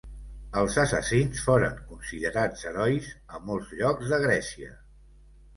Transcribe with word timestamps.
Els 0.61 0.77
assassins 0.83 1.43
foren 1.49 1.77
considerats 1.91 2.63
herois 2.71 3.13
a 3.37 3.43
molts 3.51 3.77
llocs 3.83 4.11
de 4.15 4.21
Grècia. 4.29 4.73